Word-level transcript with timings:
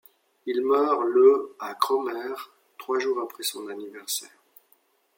Il 0.47 0.63
meurt 0.65 1.03
le 1.03 1.55
à 1.59 1.75
Cromer, 1.75 2.33
trois 2.79 2.97
jours 2.97 3.21
après 3.21 3.43
son 3.43 3.67
anniversaire. 3.67 4.31